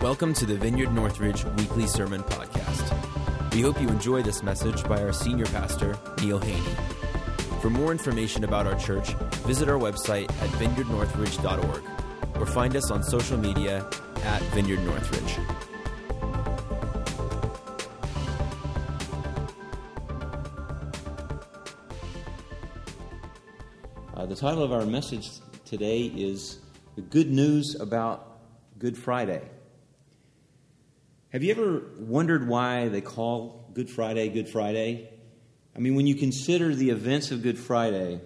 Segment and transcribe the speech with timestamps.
[0.00, 3.52] Welcome to the Vineyard Northridge Weekly Sermon Podcast.
[3.52, 6.76] We hope you enjoy this message by our senior pastor, Neil Haney.
[7.60, 9.14] For more information about our church,
[9.44, 11.82] visit our website at vineyardnorthridge.org
[12.36, 13.84] or find us on social media
[14.22, 15.36] at Vineyard Northridge.
[24.14, 25.28] Uh, the title of our message
[25.64, 26.60] today is
[26.94, 28.38] The Good News About
[28.78, 29.42] Good Friday.
[31.30, 35.10] Have you ever wondered why they call Good Friday Good Friday?
[35.76, 38.22] I mean, when you consider the events of Good Friday,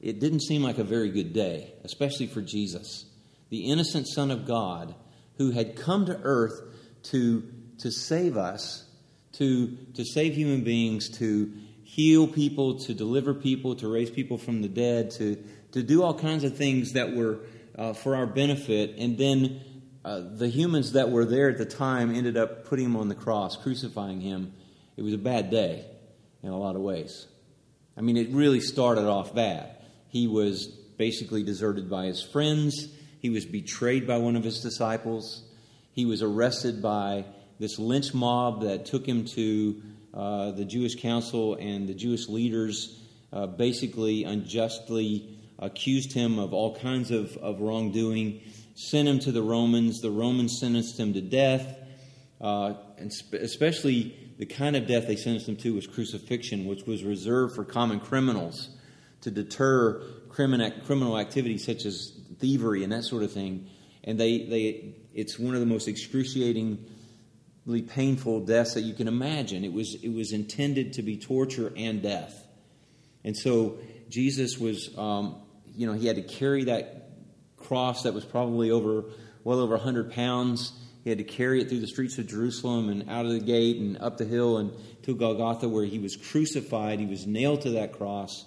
[0.00, 3.04] it didn't seem like a very good day, especially for Jesus,
[3.48, 4.96] the innocent Son of God
[5.38, 6.60] who had come to earth
[7.04, 7.44] to,
[7.78, 8.84] to save us,
[9.34, 11.52] to, to save human beings, to
[11.84, 15.36] heal people, to deliver people, to raise people from the dead, to,
[15.70, 17.38] to do all kinds of things that were
[17.78, 18.96] uh, for our benefit.
[18.98, 19.60] And then
[20.06, 23.14] uh, the humans that were there at the time ended up putting him on the
[23.16, 24.52] cross, crucifying him.
[24.96, 25.84] It was a bad day
[26.44, 27.26] in a lot of ways.
[27.96, 29.68] I mean, it really started off bad.
[30.06, 32.86] He was basically deserted by his friends,
[33.20, 35.42] he was betrayed by one of his disciples,
[35.90, 37.24] he was arrested by
[37.58, 39.82] this lynch mob that took him to
[40.14, 46.76] uh, the Jewish council and the Jewish leaders uh, basically unjustly accused him of all
[46.76, 48.40] kinds of, of wrongdoing,
[48.76, 50.00] sent him to the Romans.
[50.00, 51.76] The Romans sentenced him to death,
[52.40, 56.84] uh, and sp- especially the kind of death they sentenced him to was crucifixion, which
[56.86, 58.68] was reserved for common criminals
[59.22, 63.66] to deter criminal, criminal activity such as thievery and that sort of thing.
[64.04, 69.64] And they, they, it's one of the most excruciatingly painful deaths that you can imagine.
[69.64, 72.46] It was, it was intended to be torture and death.
[73.24, 73.78] And so
[74.10, 75.36] Jesus was, um,
[75.74, 77.05] you know, he had to carry that
[77.66, 79.04] cross that was probably over,
[79.44, 80.72] well over 100 pounds.
[81.04, 83.76] He had to carry it through the streets of Jerusalem and out of the gate
[83.76, 84.72] and up the hill and
[85.02, 86.98] to Golgotha, where he was crucified.
[86.98, 88.44] He was nailed to that cross,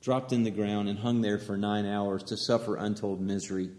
[0.00, 3.70] dropped in the ground, and hung there for nine hours to suffer untold misery,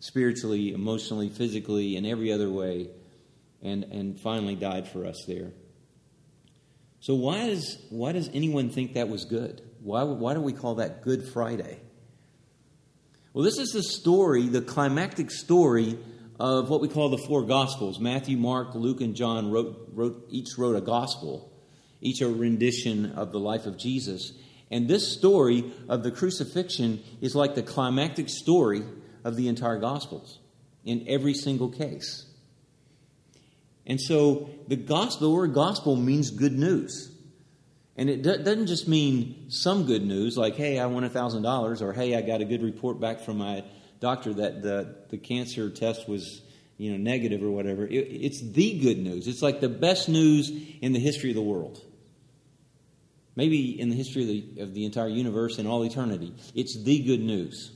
[0.00, 2.88] spiritually, emotionally, physically, in every other way
[3.62, 5.52] and, and finally died for us there.
[7.00, 9.62] So why does why does anyone think that was good?
[9.80, 11.78] Why why do we call that Good Friday?
[13.34, 15.98] Well, this is the story, the climactic story
[16.40, 18.00] of what we call the four Gospels.
[18.00, 21.52] Matthew, Mark, Luke, and John wrote, wrote each wrote a gospel,
[22.00, 24.32] each a rendition of the life of Jesus.
[24.70, 28.82] And this story of the crucifixion is like the climactic story
[29.24, 30.38] of the entire Gospels
[30.84, 32.24] in every single case.
[33.86, 37.10] And so the gospel, the word gospel means good news.
[37.98, 42.14] And it doesn't just mean some good news, like, hey, I won $1,000, or hey,
[42.14, 43.64] I got a good report back from my
[43.98, 46.42] doctor that the, the cancer test was
[46.76, 47.84] you know, negative or whatever.
[47.84, 49.26] It, it's the good news.
[49.26, 50.48] It's like the best news
[50.80, 51.82] in the history of the world.
[53.34, 56.36] Maybe in the history of the, of the entire universe and all eternity.
[56.54, 57.72] It's the good news.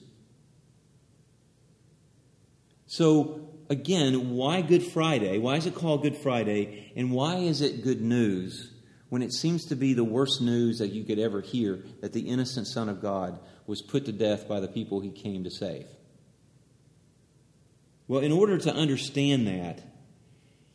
[2.87, 5.39] So, again, why Good Friday?
[5.39, 6.93] Why is it called Good Friday?
[6.95, 8.72] And why is it good news
[9.13, 12.23] when it seems to be the worst news that you could ever hear that the
[12.23, 15.87] innocent Son of God was put to death by the people he came to save?
[18.09, 19.83] Well, in order to understand that,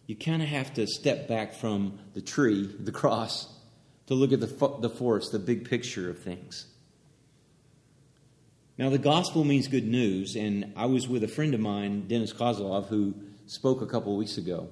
[0.05, 3.51] you kind of have to step back from the tree, the cross,
[4.05, 6.67] to look at the, the forest, the big picture of things.
[8.77, 12.33] Now, the gospel means good news, and I was with a friend of mine, Dennis
[12.33, 13.15] Kozlov, who
[13.47, 14.69] spoke a couple of weeks ago.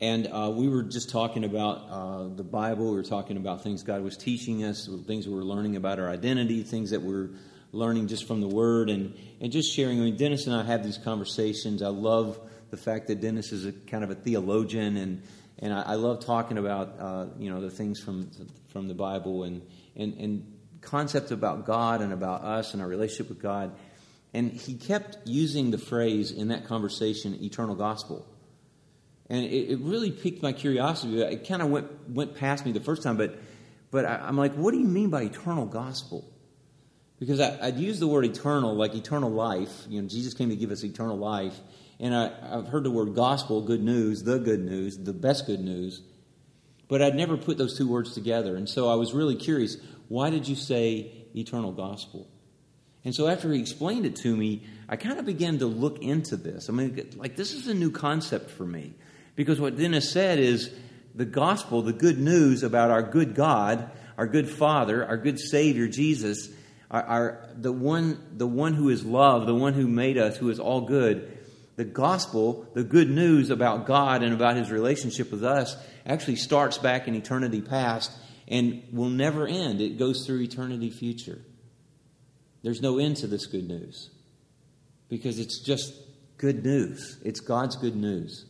[0.00, 2.86] And uh, we were just talking about uh, the Bible.
[2.86, 6.08] We were talking about things God was teaching us, things we were learning about our
[6.08, 7.28] identity, things that we're
[7.72, 10.00] learning just from the Word, and, and just sharing.
[10.00, 11.82] I mean, Dennis and I have these conversations.
[11.82, 12.40] I love
[12.70, 15.22] the fact that Dennis is a kind of a theologian, and,
[15.58, 18.30] and I, I love talking about uh, you know the things from
[18.68, 19.60] from the Bible and
[19.96, 23.72] and and concept about God and about us and our relationship with God.
[24.32, 28.26] And he kept using the phrase in that conversation, eternal gospel.
[29.30, 31.22] And it, it really piqued my curiosity.
[31.22, 33.38] It kind of went, went past me the first time, but,
[33.92, 36.28] but I, am like, what do you mean by eternal gospel?
[37.20, 39.70] Because I, would use the word eternal, like eternal life.
[39.88, 41.54] You know, Jesus came to give us eternal life.
[42.00, 45.60] And I, I've heard the word gospel, good news, the good news, the best good
[45.60, 46.02] news.
[46.88, 48.56] But I'd never put those two words together.
[48.56, 49.76] And so I was really curious
[50.08, 52.26] why did you say eternal gospel?
[53.04, 56.36] And so after he explained it to me, I kind of began to look into
[56.36, 56.68] this.
[56.68, 58.94] I mean, like, this is a new concept for me.
[59.36, 60.70] Because what Dennis said is
[61.14, 65.88] the gospel, the good news about our good God, our good Father, our good Savior,
[65.88, 66.50] Jesus,
[66.90, 70.50] our, our, the, one, the one who is love, the one who made us, who
[70.50, 71.38] is all good,
[71.76, 76.78] the gospel, the good news about God and about his relationship with us, actually starts
[76.78, 78.12] back in eternity past
[78.48, 79.80] and will never end.
[79.80, 81.40] It goes through eternity future.
[82.62, 84.10] There's no end to this good news
[85.08, 85.94] because it's just
[86.36, 87.18] good news.
[87.24, 88.44] It's God's good news.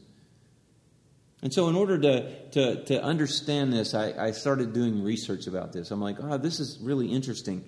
[1.42, 5.72] And so, in order to, to, to understand this, I, I started doing research about
[5.72, 5.90] this.
[5.90, 7.64] I'm like, oh, this is really interesting.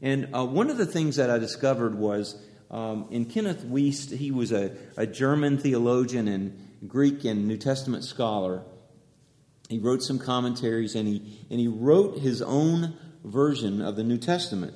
[0.00, 2.36] And uh, one of the things that I discovered was
[2.72, 8.02] um, in Kenneth Wuest, he was a, a German theologian and Greek and New Testament
[8.04, 8.62] scholar.
[9.68, 14.18] He wrote some commentaries and he, and he wrote his own version of the New
[14.18, 14.74] Testament.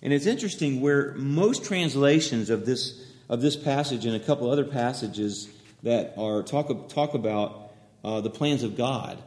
[0.00, 4.64] And it's interesting where most translations of this, of this passage and a couple other
[4.64, 5.48] passages
[5.82, 7.72] that are talk, talk about
[8.04, 9.18] uh, the plans of God,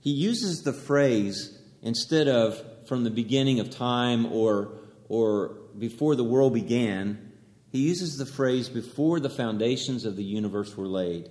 [0.00, 4.72] he uses the phrase instead of from the beginning of time or,
[5.08, 7.32] or before the world began,
[7.70, 11.30] he uses the phrase before the foundations of the universe were laid.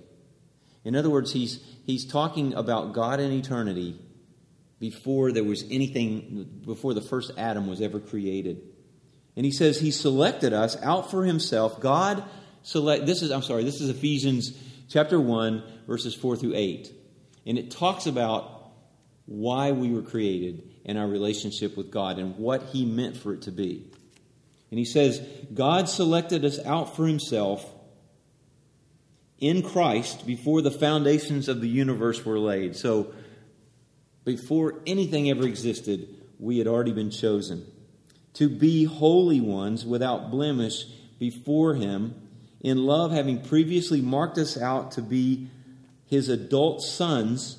[0.84, 3.98] In other words, he's, he's talking about God in eternity
[4.80, 8.60] before there was anything, before the first Adam was ever created.
[9.36, 11.80] And he says he selected us out for himself.
[11.80, 12.24] God
[12.62, 14.56] select this is I'm sorry, this is Ephesians
[14.88, 16.92] chapter 1 verses 4 through 8.
[17.46, 18.70] And it talks about
[19.26, 23.42] why we were created and our relationship with God and what he meant for it
[23.42, 23.90] to be.
[24.70, 25.20] And he says,
[25.52, 27.64] God selected us out for himself
[29.38, 32.76] in Christ before the foundations of the universe were laid.
[32.76, 33.12] So,
[34.24, 37.66] before anything ever existed, we had already been chosen
[38.34, 40.84] to be holy ones without blemish
[41.18, 42.21] before him,
[42.62, 45.48] in love, having previously marked us out to be
[46.06, 47.58] his adult sons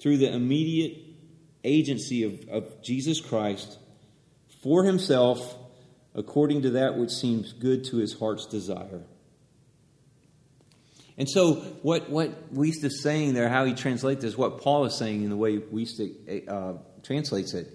[0.00, 0.98] through the immediate
[1.62, 3.78] agency of, of Jesus Christ
[4.62, 5.56] for himself
[6.14, 9.02] according to that which seems good to his heart's desire.
[11.18, 14.94] And so, what, what Wuest is saying there, how he translates this, what Paul is
[14.94, 16.00] saying in the way Wuest
[16.48, 17.68] uh, translates it,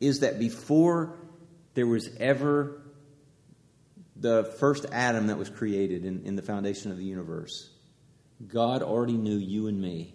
[0.00, 1.14] is that before
[1.74, 2.81] there was ever
[4.22, 7.68] the first Adam that was created in, in the foundation of the universe,
[8.46, 10.14] God already knew you and me.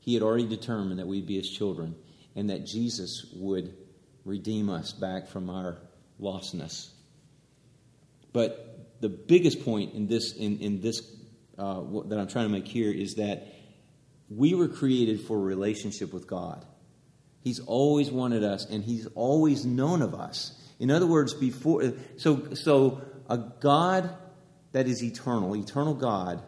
[0.00, 1.96] He had already determined that we'd be his children
[2.36, 3.74] and that Jesus would
[4.24, 5.78] redeem us back from our
[6.20, 6.90] lostness.
[8.32, 11.02] But the biggest point in this, in, in this
[11.58, 13.48] uh, that I'm trying to make here is that
[14.28, 16.64] we were created for relationship with God.
[17.42, 20.54] He's always wanted us, and He's always known of us.
[20.78, 24.14] In other words, before so so a God
[24.72, 26.42] that is eternal, eternal God,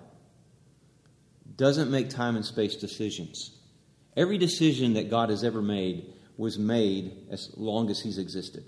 [1.56, 3.56] doesn't make time and space decisions.
[4.16, 8.64] Every decision that God has ever made was made as long as He's existed.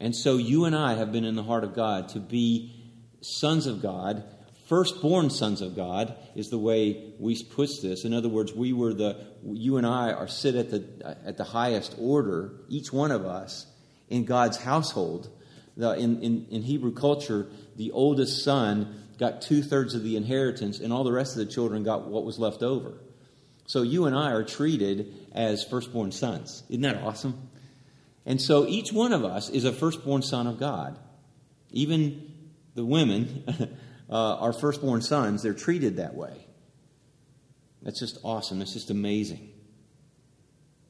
[0.00, 2.74] And so you and I have been in the heart of God to be
[3.20, 4.24] sons of God.
[4.66, 8.04] Firstborn sons of God is the way Wuest puts this.
[8.04, 11.44] In other words, we were the you and I are sit at the at the
[11.44, 13.66] highest order, each one of us,
[14.08, 15.28] in God's household.
[15.76, 20.80] The, in, in, in Hebrew culture, the oldest son got two thirds of the inheritance,
[20.80, 22.94] and all the rest of the children got what was left over.
[23.66, 26.62] So you and I are treated as firstborn sons.
[26.68, 27.48] Isn't that awesome?
[28.26, 30.98] And so each one of us is a firstborn son of God.
[31.70, 32.30] Even
[32.74, 33.44] the women
[34.10, 36.46] uh, are firstborn sons, they're treated that way.
[37.82, 38.58] That's just awesome.
[38.58, 39.50] That's just amazing.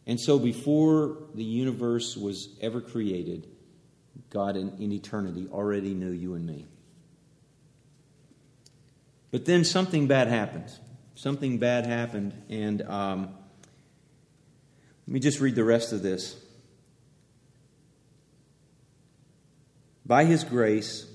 [0.07, 3.47] And so before the universe was ever created,
[4.31, 6.67] God in, in eternity already knew you and me.
[9.31, 10.79] But then something bad happens.
[11.15, 13.35] Something bad happened, and um,
[15.07, 16.37] let me just read the rest of this.
[20.05, 21.07] By his grace,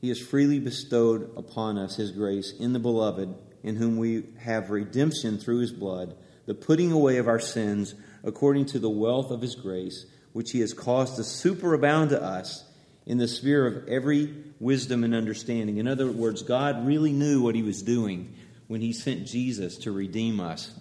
[0.00, 4.70] he has freely bestowed upon us his grace in the beloved, in whom we have
[4.70, 7.94] redemption through his blood, the putting away of our sins
[8.24, 12.64] according to the wealth of his grace, which he has caused to superabound to us
[13.06, 15.78] in the sphere of every wisdom and understanding.
[15.78, 18.34] In other words, God really knew what he was doing
[18.68, 20.72] when he sent Jesus to redeem us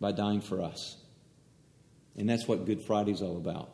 [0.00, 0.96] by dying for us.
[2.16, 3.70] And that's what Good Friday is all about.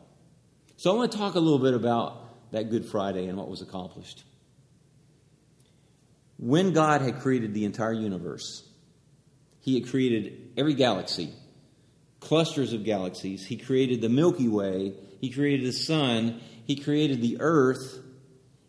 [0.77, 3.61] So I want to talk a little bit about that Good Friday and what was
[3.61, 4.23] accomplished.
[6.37, 8.67] When God had created the entire universe,
[9.61, 11.33] He had created every galaxy,
[12.23, 13.45] clusters of galaxies.
[13.45, 17.99] He created the Milky Way, He created the sun, He created the earth,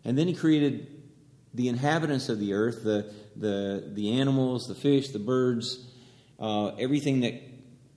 [0.04, 0.88] and then He created
[1.54, 5.86] the inhabitants of the earth, the, the, the animals, the fish, the birds,
[6.40, 7.40] uh, everything that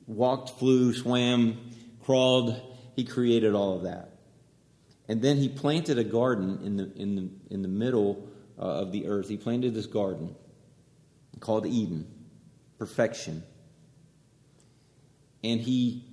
[0.06, 1.72] walked, flew, swam,
[2.04, 2.62] crawled,
[2.96, 4.12] He created all of that.
[5.10, 8.28] And then he planted a garden in the, in the, in the middle
[8.60, 9.30] uh, of the earth.
[9.30, 10.36] He planted this garden
[11.40, 12.08] called Eden,
[12.78, 13.44] perfection.
[15.48, 16.04] And he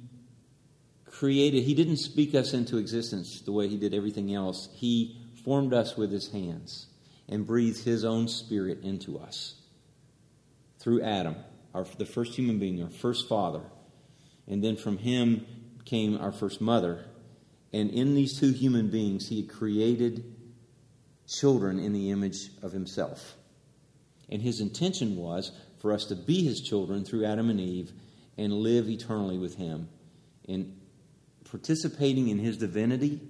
[1.07, 4.69] created, he didn't speak us into existence the way he did everything else.
[4.75, 6.87] He formed us with his hands
[7.29, 9.57] and breathed his own spirit into us
[10.79, 11.35] through Adam,
[11.75, 13.62] our, the first human being, our first father.
[14.47, 15.45] And then from him
[15.85, 17.05] came our first mother.
[17.73, 20.33] And in these two human beings, he had created
[21.26, 23.35] children in the image of himself.
[24.29, 25.50] And his intention was
[25.81, 27.93] for us to be his children through Adam and Eve
[28.37, 29.88] and live eternally with him
[30.45, 30.76] in
[31.50, 33.21] participating in his divinity,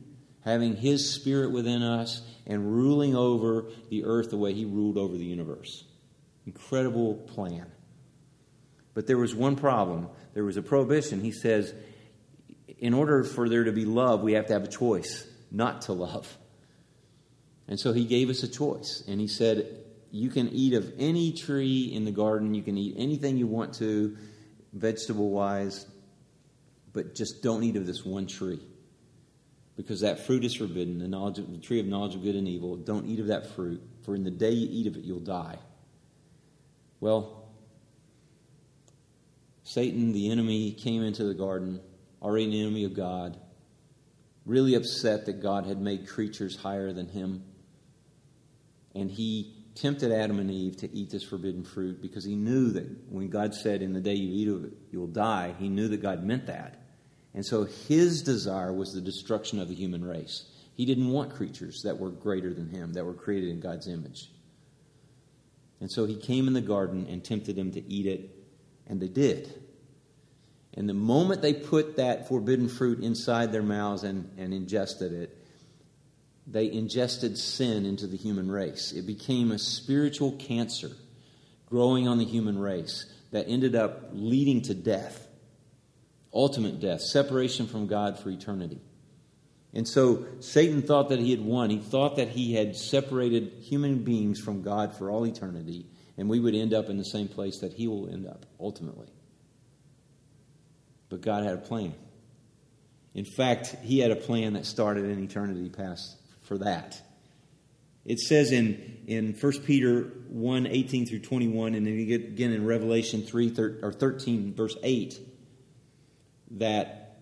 [0.44, 5.16] having his spirit within us, and ruling over the earth the way he ruled over
[5.16, 5.84] the universe.
[6.46, 7.66] Incredible plan.
[8.94, 10.08] But there was one problem.
[10.34, 11.20] There was a prohibition.
[11.20, 11.75] He says,
[12.78, 15.92] in order for there to be love, we have to have a choice not to
[15.92, 16.37] love.
[17.66, 19.02] And so he gave us a choice.
[19.08, 22.94] And he said, You can eat of any tree in the garden, you can eat
[22.99, 24.16] anything you want to,
[24.74, 25.86] vegetable wise,
[26.92, 28.60] but just don't eat of this one tree.
[29.76, 32.46] Because that fruit is forbidden, the, knowledge of, the tree of knowledge of good and
[32.46, 32.76] evil.
[32.76, 35.58] Don't eat of that fruit, for in the day you eat of it, you'll die.
[37.00, 37.44] Well,
[39.64, 41.80] Satan, the enemy, came into the garden,
[42.22, 43.36] already an enemy of God,
[44.46, 47.42] really upset that God had made creatures higher than him.
[48.94, 52.86] And he tempted Adam and Eve to eat this forbidden fruit because he knew that
[53.10, 56.02] when God said, In the day you eat of it, you'll die, he knew that
[56.02, 56.80] God meant that.
[57.34, 60.44] And so his desire was the destruction of the human race.
[60.76, 64.30] He didn't want creatures that were greater than him, that were created in God's image.
[65.80, 68.30] And so he came in the garden and tempted them to eat it,
[68.86, 69.62] and they did.
[70.74, 75.43] And the moment they put that forbidden fruit inside their mouths and, and ingested it,
[76.46, 78.92] they ingested sin into the human race.
[78.92, 80.90] It became a spiritual cancer
[81.66, 85.26] growing on the human race that ended up leading to death,
[86.32, 88.80] ultimate death, separation from God for eternity.
[89.72, 91.70] And so Satan thought that he had won.
[91.70, 95.86] He thought that he had separated human beings from God for all eternity,
[96.16, 99.08] and we would end up in the same place that he will end up ultimately.
[101.08, 101.94] But God had a plan.
[103.14, 107.00] In fact, he had a plan that started in eternity past for that.
[108.04, 113.22] It says in, in 1 Peter 1 18 through 21, and then again in Revelation
[113.22, 115.18] 3 thir- or 13, verse 8,
[116.52, 117.18] that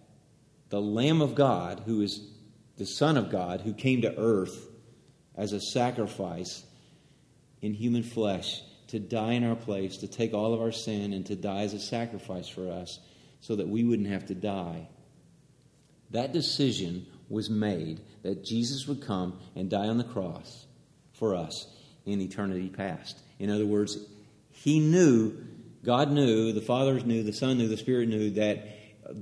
[0.70, 2.20] the Lamb of God, who is
[2.76, 4.68] the Son of God, who came to earth
[5.36, 6.64] as a sacrifice
[7.60, 11.24] in human flesh to die in our place, to take all of our sin, and
[11.26, 12.98] to die as a sacrifice for us
[13.40, 14.88] so that we wouldn't have to die.
[16.10, 20.66] That decision was made that Jesus would come and die on the cross
[21.14, 21.66] for us
[22.04, 23.18] in eternity past.
[23.38, 23.98] In other words,
[24.50, 25.32] he knew,
[25.82, 28.66] God knew, the Father knew, the Son knew, the Spirit knew that,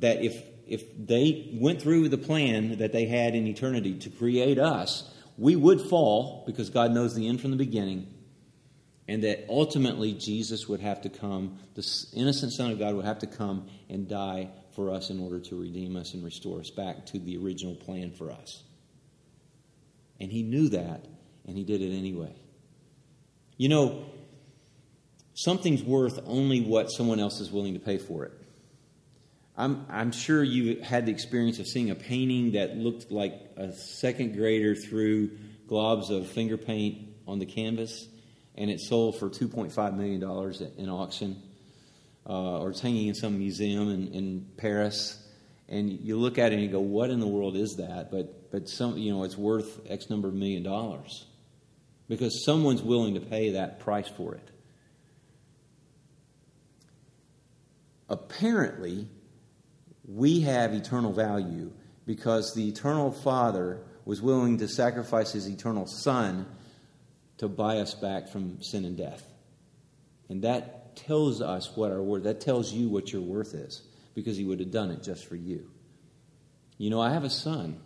[0.00, 4.58] that if, if they went through the plan that they had in eternity to create
[4.58, 8.12] us, we would fall because God knows the end from the beginning,
[9.08, 13.20] and that ultimately Jesus would have to come, the innocent Son of God would have
[13.20, 17.04] to come and die for us in order to redeem us and restore us back
[17.04, 18.62] to the original plan for us.
[20.18, 21.04] And he knew that,
[21.46, 22.34] and he did it anyway.
[23.58, 24.06] You know,
[25.34, 28.32] something's worth only what someone else is willing to pay for it.
[29.54, 33.74] I'm, I'm sure you had the experience of seeing a painting that looked like a
[33.74, 35.28] second grader threw
[35.68, 38.08] globs of finger paint on the canvas,
[38.54, 40.22] and it sold for $2.5 million
[40.78, 41.42] in auction
[42.28, 45.16] uh, or it's hanging in some museum in, in Paris,
[45.68, 48.50] and you look at it and you go, "What in the world is that?" But
[48.50, 51.26] but some you know it's worth X number of million dollars
[52.08, 54.50] because someone's willing to pay that price for it.
[58.08, 59.06] Apparently,
[60.04, 61.70] we have eternal value
[62.06, 66.46] because the eternal Father was willing to sacrifice his eternal Son
[67.38, 69.24] to buy us back from sin and death.
[70.28, 73.82] And that tells us what our worth, that tells you what your worth is
[74.14, 75.70] because he would have done it just for you.
[76.78, 77.80] You know, I have a son.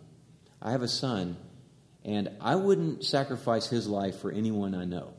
[0.61, 1.37] I have a son,
[2.03, 5.13] and I wouldn't sacrifice his life for anyone I know.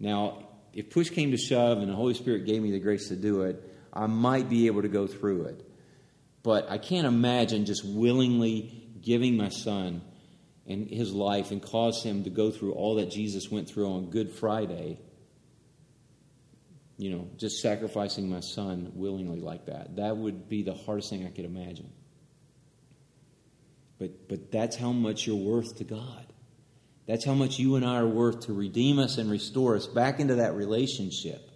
[0.00, 3.16] Now, if push came to shove and the Holy Spirit gave me the grace to
[3.16, 3.62] do it,
[3.92, 5.64] I might be able to go through it.
[6.42, 10.02] But I can't imagine just willingly giving my son
[10.66, 14.10] and his life and cause him to go through all that Jesus went through on
[14.10, 14.98] Good Friday
[16.98, 19.96] you know, just sacrificing my son willingly like that.
[19.96, 21.90] That would be the hardest thing I could imagine.
[23.98, 26.26] But, but that's how much you're worth to God.
[27.06, 30.20] That's how much you and I are worth to redeem us and restore us back
[30.20, 31.48] into that relationship.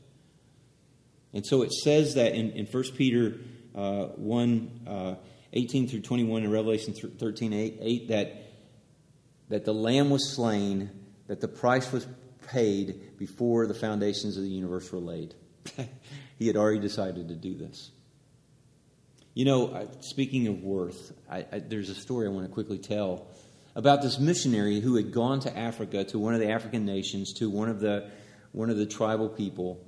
[1.34, 3.38] And so it says that in, in 1 Peter
[3.75, 5.14] uh, 1 uh,
[5.52, 8.52] 18 through 21 and Revelation 13 8, 8 that,
[9.49, 10.90] that the Lamb was slain,
[11.26, 12.06] that the price was
[12.52, 15.35] paid before the foundations of the universe were laid.
[16.38, 17.90] he had already decided to do this.
[19.35, 23.28] You know, speaking of worth, I, I, there's a story I want to quickly tell
[23.75, 27.49] about this missionary who had gone to Africa, to one of the African nations, to
[27.49, 28.11] one of the,
[28.52, 29.87] one of the tribal people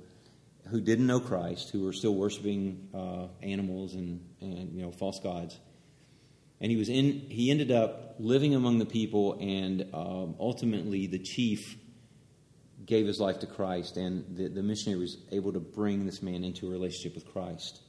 [0.69, 5.19] who didn't know Christ, who were still worshiping uh, animals and, and you know false
[5.19, 5.59] gods.
[6.59, 7.19] And he was in.
[7.29, 11.77] He ended up living among the people, and um, ultimately the chief
[12.85, 16.43] gave his life to Christ, and the, the missionary was able to bring this man
[16.43, 17.81] into a relationship with Christ.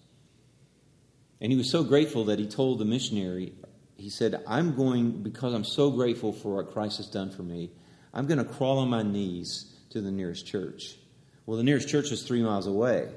[1.40, 3.52] And he was so grateful that he told the missionary,
[3.96, 7.70] he said, I'm going, because I'm so grateful for what Christ has done for me,
[8.14, 10.96] I'm going to crawl on my knees to the nearest church.
[11.44, 13.08] Well, the nearest church was three miles away.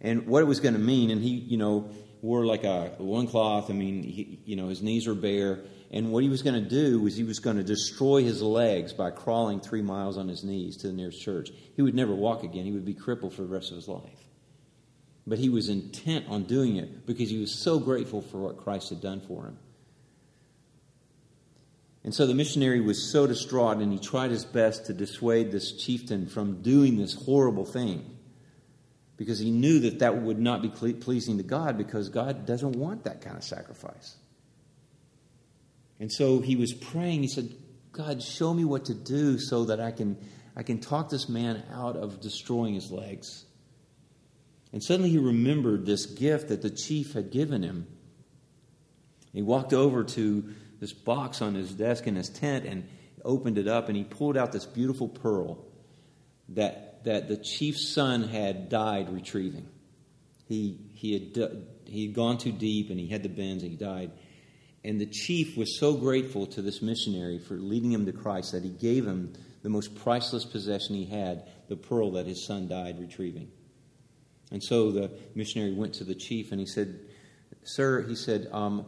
[0.00, 1.90] And what it was going to mean, and he, you know,
[2.22, 3.70] wore like a one cloth.
[3.70, 5.60] I mean, he, you know, his knees were bare.
[5.90, 8.92] And what he was going to do was he was going to destroy his legs
[8.92, 11.50] by crawling three miles on his knees to the nearest church.
[11.76, 12.64] He would never walk again.
[12.64, 14.28] He would be crippled for the rest of his life.
[15.26, 18.90] But he was intent on doing it because he was so grateful for what Christ
[18.90, 19.58] had done for him.
[22.04, 25.72] And so the missionary was so distraught, and he tried his best to dissuade this
[25.72, 28.17] chieftain from doing this horrible thing
[29.18, 33.04] because he knew that that would not be pleasing to God because God doesn't want
[33.04, 34.16] that kind of sacrifice.
[36.00, 37.22] And so he was praying.
[37.22, 37.52] He said,
[37.92, 40.16] God, show me what to do so that I can,
[40.56, 43.44] I can talk this man out of destroying his legs.
[44.72, 47.88] And suddenly he remembered this gift that the chief had given him.
[49.32, 52.88] He walked over to this box on his desk in his tent and
[53.24, 55.64] opened it up and he pulled out this beautiful pearl
[56.50, 59.68] that, that the chief's son had died retrieving.
[60.46, 63.76] He, he, had, he had gone too deep and he had the bends and he
[63.76, 64.10] died.
[64.84, 68.62] And the chief was so grateful to this missionary for leading him to Christ that
[68.62, 69.32] he gave him
[69.62, 73.50] the most priceless possession he had, the pearl that his son died retrieving.
[74.50, 77.00] And so the missionary went to the chief and he said,
[77.64, 78.86] Sir, he said, um,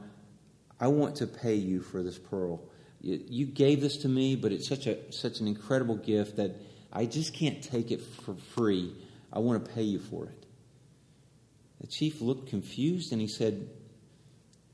[0.80, 2.62] I want to pay you for this pearl.
[3.02, 6.54] You gave this to me, but it's such a such an incredible gift that
[6.92, 8.92] I just can't take it for free.
[9.33, 10.46] I want to pay you for it.
[11.81, 13.68] The chief looked confused and he said,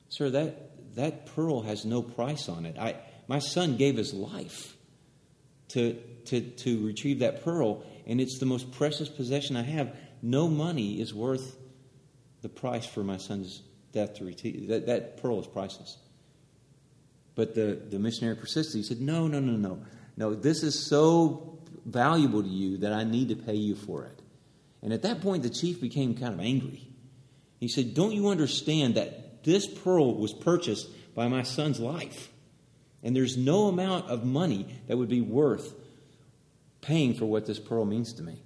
[0.09, 2.79] Sir, that, that pearl has no price on it.
[2.79, 2.97] I,
[3.29, 4.77] my son gave his life
[5.69, 5.95] to,
[6.27, 9.95] to, to retrieve that pearl, and it's the most precious possession I have.
[10.23, 11.57] No money is worth
[12.43, 14.69] the price for my son's death to retrieve.
[14.69, 15.99] That, that pearl is priceless.
[17.35, 18.77] But the, the missionary persisted.
[18.77, 19.83] He said, No, no, no, no.
[20.17, 21.56] No, this is so
[21.87, 24.21] valuable to you that I need to pay you for it.
[24.83, 26.87] And at that point, the chief became kind of angry.
[27.59, 32.31] He said, Don't you understand that this pearl was purchased by my son's life?
[33.03, 35.73] And there's no amount of money that would be worth
[36.81, 38.43] paying for what this pearl means to me.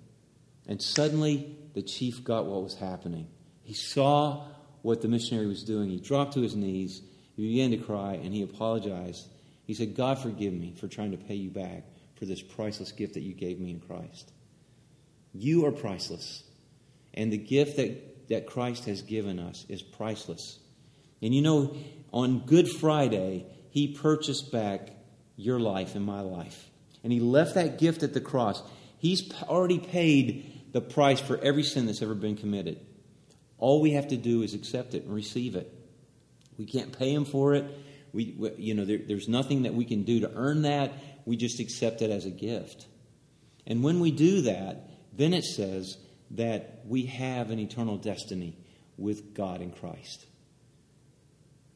[0.67, 3.29] And suddenly, the chief got what was happening.
[3.63, 4.47] He saw
[4.83, 5.91] what the missionary was doing.
[5.91, 7.03] He dropped to his knees,
[7.37, 9.27] he began to cry, and he apologized.
[9.67, 11.85] He said, God, forgive me for trying to pay you back
[12.21, 14.31] for this priceless gift that you gave me in Christ.
[15.33, 16.45] You are priceless.
[17.15, 20.59] And the gift that, that Christ has given us is priceless.
[21.23, 21.75] And you know,
[22.13, 24.91] on Good Friday, he purchased back
[25.37, 26.69] your life and my life.
[27.03, 28.63] And he left that gift at the cross.
[28.99, 32.85] He's already paid the price for every sin that's ever been committed.
[33.57, 35.73] All we have to do is accept it and receive it.
[36.59, 37.65] We can't pay him for it.
[38.13, 40.93] We, you know, there, there's nothing that we can do to earn that.
[41.31, 42.89] We just accept it as a gift.
[43.65, 45.97] And when we do that, then it says
[46.33, 48.57] that we have an eternal destiny
[48.99, 50.27] with God in Christ.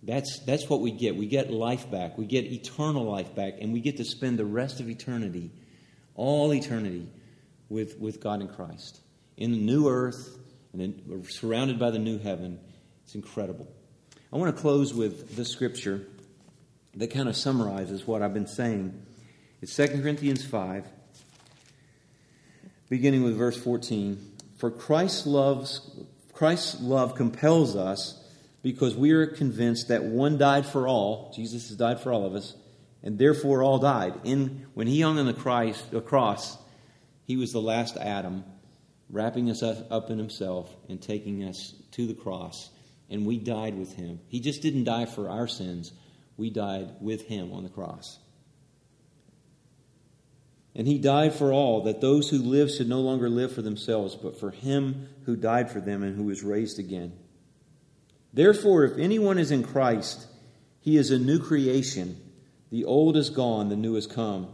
[0.03, 1.15] That's, that's what we get.
[1.15, 2.19] We get life back.
[2.19, 5.53] We get eternal life back, and we get to spend the rest of eternity,
[6.17, 7.07] all eternity,
[7.69, 9.03] with, with God in Christ.
[9.37, 10.37] In the new earth,
[10.73, 12.59] and we're surrounded by the new heaven.
[13.05, 13.69] It's incredible.
[14.33, 16.09] I want to close with the scripture
[16.97, 19.01] that kind of summarizes what I've been saying.
[19.65, 20.85] It's 2 Corinthians 5,
[22.91, 24.33] beginning with verse 14.
[24.59, 25.91] For Christ's, loves,
[26.35, 28.23] Christ's love compels us
[28.61, 31.33] because we are convinced that one died for all.
[31.35, 32.55] Jesus has died for all of us,
[33.03, 34.13] and therefore all died.
[34.25, 36.59] In, when he hung on the, Christ, the cross,
[37.25, 38.45] he was the last Adam
[39.09, 42.69] wrapping us up in himself and taking us to the cross.
[43.09, 44.21] And we died with him.
[44.29, 45.91] He just didn't die for our sins,
[46.37, 48.19] we died with him on the cross.
[50.77, 54.17] And he died for all, that those who live should no longer live for themselves,
[54.17, 57.13] but for him who died for them and who was raised again.
[58.33, 60.27] Therefore, if anyone is in Christ,
[60.81, 62.21] he is a new creation.
[62.73, 64.49] The old is gone, the new has come.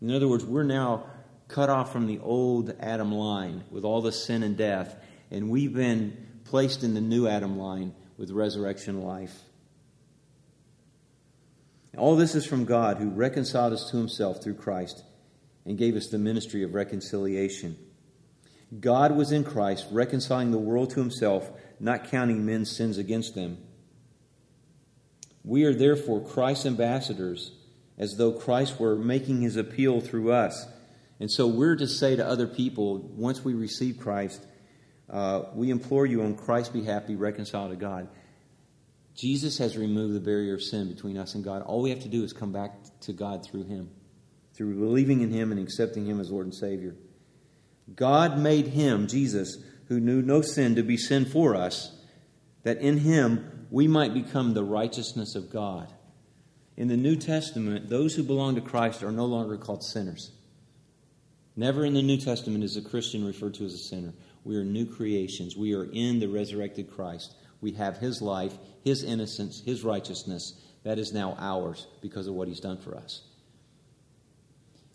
[0.00, 1.04] In other words, we're now
[1.48, 4.96] cut off from the old Adam line with all the sin and death,
[5.30, 9.38] and we've been placed in the new Adam line with resurrection life.
[11.98, 15.02] All this is from God who reconciled us to himself through Christ
[15.70, 17.76] and gave us the ministry of reconciliation.
[18.80, 23.56] God was in Christ, reconciling the world to himself, not counting men's sins against them.
[25.44, 27.52] We are therefore Christ's ambassadors,
[27.96, 30.66] as though Christ were making his appeal through us.
[31.20, 34.44] And so we're to say to other people, once we receive Christ,
[35.08, 38.08] uh, we implore you on Christ's behalf, be reconciled to God.
[39.14, 41.62] Jesus has removed the barrier of sin between us and God.
[41.62, 43.90] All we have to do is come back to God through him,
[44.60, 46.94] through believing in him and accepting him as Lord and Savior.
[47.96, 49.56] God made him, Jesus,
[49.88, 51.96] who knew no sin, to be sin for us,
[52.62, 55.90] that in him we might become the righteousness of God.
[56.76, 60.30] In the New Testament, those who belong to Christ are no longer called sinners.
[61.56, 64.12] Never in the New Testament is a Christian referred to as a sinner.
[64.44, 65.56] We are new creations.
[65.56, 67.34] We are in the resurrected Christ.
[67.62, 70.52] We have his life, his innocence, his righteousness.
[70.82, 73.22] That is now ours because of what he's done for us.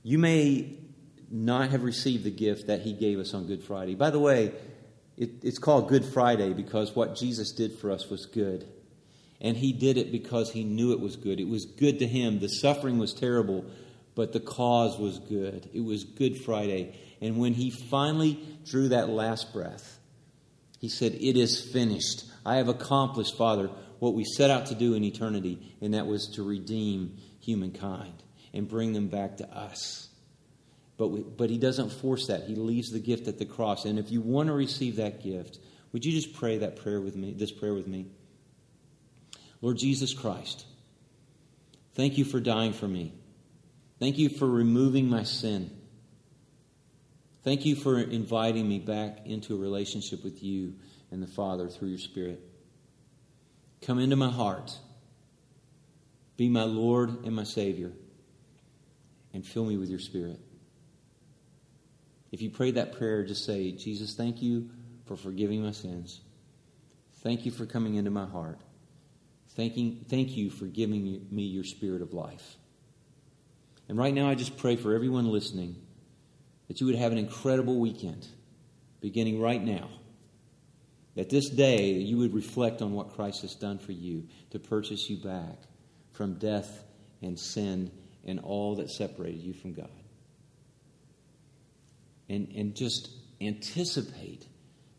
[0.06, 0.78] You may
[1.32, 3.96] not have received the gift that he gave us on Good Friday.
[3.96, 4.52] By the way,
[5.18, 8.68] it, it's called Good Friday because what Jesus did for us was good.
[9.42, 11.40] And he did it because he knew it was good.
[11.40, 12.40] It was good to him.
[12.40, 13.66] The suffering was terrible,
[14.14, 15.72] but the cause was good.
[15.74, 17.00] It was Good Friday.
[17.20, 19.98] And when he finally drew that last breath,
[20.78, 22.26] he said, It is finished.
[22.46, 26.28] I have accomplished, Father, what we set out to do in eternity, and that was
[26.36, 28.22] to redeem humankind
[28.56, 30.08] and bring them back to us.
[30.98, 32.44] But, we, but he doesn't force that.
[32.44, 33.86] He leaves the gift at the cross.
[33.86, 35.60] And if you want to receive that gift,
[35.92, 38.08] would you just pray that prayer with me, this prayer with me?
[39.62, 40.66] Lord Jesus Christ,
[41.94, 43.14] thank you for dying for me.
[44.00, 45.72] Thank you for removing my sin.
[47.44, 50.76] Thank you for inviting me back into a relationship with you
[51.12, 52.42] and the Father through your Spirit.
[53.82, 54.78] Come into my heart.
[56.38, 57.92] Be my Lord and my Savior.
[59.36, 60.40] And fill me with your Spirit.
[62.32, 64.70] If you pray that prayer, just say, Jesus, thank you
[65.06, 66.22] for forgiving my sins.
[67.22, 68.60] Thank you for coming into my heart.
[69.50, 72.56] Thanking, thank you for giving me your spirit of life.
[73.90, 75.76] And right now, I just pray for everyone listening
[76.68, 78.26] that you would have an incredible weekend
[79.02, 79.90] beginning right now.
[81.16, 85.10] That this day you would reflect on what Christ has done for you to purchase
[85.10, 85.58] you back
[86.14, 86.86] from death
[87.22, 87.92] and sin
[88.26, 89.90] and all that separated you from God.
[92.28, 93.10] And, and just
[93.40, 94.48] anticipate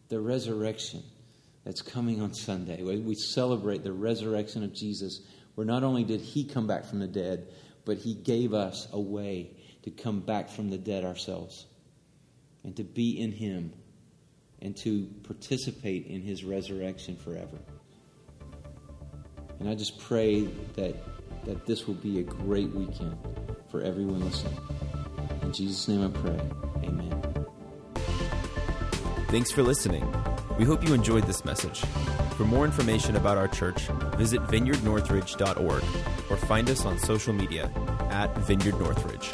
[0.08, 1.02] the resurrection
[1.64, 2.82] that's coming on Sunday.
[2.82, 5.20] We celebrate the resurrection of Jesus,
[5.56, 7.48] where not only did he come back from the dead,
[7.84, 9.50] but he gave us a way
[9.82, 11.66] to come back from the dead ourselves
[12.62, 13.72] and to be in him
[14.60, 17.58] and to participate in his resurrection forever.
[19.58, 20.42] And I just pray
[20.74, 20.96] that,
[21.46, 23.16] that this will be a great weekend
[23.70, 24.58] for everyone listening.
[25.42, 26.40] In Jesus' name I pray.
[26.84, 27.46] Amen.
[29.28, 30.04] Thanks for listening.
[30.58, 31.80] We hope you enjoyed this message.
[32.36, 35.84] For more information about our church, visit vineyardnorthridge.org
[36.30, 37.70] or find us on social media
[38.10, 39.30] at Vineyard Northridge.